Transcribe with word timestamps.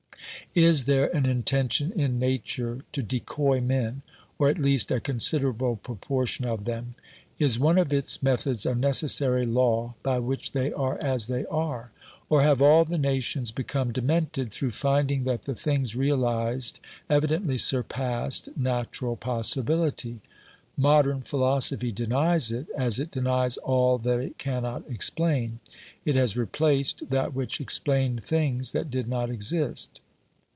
Is 0.53 0.83
there 0.83 1.07
an 1.15 1.25
intention 1.25 1.93
in 1.93 2.19
Nature 2.19 2.81
to 2.91 3.01
decoy 3.01 3.61
men, 3.61 4.01
or 4.37 4.49
at 4.49 4.59
least 4.59 4.91
a 4.91 4.99
considerable 4.99 5.77
proportion 5.77 6.43
of 6.43 6.65
them? 6.65 6.95
Is 7.39 7.57
one 7.57 7.77
of 7.77 7.93
its 7.93 8.21
methods 8.21 8.65
a 8.65 8.75
necessary 8.75 9.45
law 9.45 9.95
by 10.03 10.19
which 10.19 10.51
they 10.51 10.73
are 10.73 10.97
as 11.01 11.27
they 11.27 11.45
are? 11.45 11.91
Or 12.27 12.41
have 12.41 12.61
all 12.61 12.83
the 12.83 12.97
nations 12.97 13.53
become 13.53 13.93
demented 13.93 14.51
through 14.51 14.71
finding 14.71 15.23
that 15.23 15.43
the 15.43 15.55
things 15.55 15.95
realised 15.95 16.81
evidently 17.09 17.57
surpassed 17.57 18.49
natural 18.57 19.15
possi 19.15 19.63
bility? 19.63 20.17
Modern 20.75 21.21
philosophy 21.21 21.93
denies 21.93 22.51
it, 22.51 22.67
as 22.75 22.99
it 22.99 23.09
denies 23.11 23.55
all 23.55 23.97
that 23.99 24.19
it 24.19 24.37
cannot 24.37 24.83
explain. 24.89 25.61
It 26.03 26.17
has 26.17 26.35
replaced 26.35 27.09
that 27.09 27.33
which 27.33 27.61
explained 27.61 28.25
things 28.25 28.73
that 28.73 28.91
did 28.91 29.07
not 29.07 29.29
exist. 29.29 30.01